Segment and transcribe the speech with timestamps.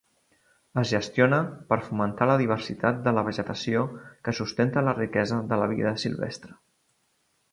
[0.81, 1.39] Es gestiona
[1.73, 3.83] per fomentar la diversitat de la vegetació
[4.27, 6.57] que sustenta la riquesa de la vida silvestre.